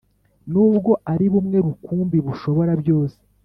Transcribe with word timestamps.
N’ubwo 0.51 0.91
ari 1.11 1.25
bumwe 1.33 1.57
rukumbi, 1.65 2.17
bushobora 2.25 2.71
byose, 2.81 3.17